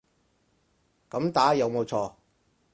[1.11, 2.13] 噉打有冇錯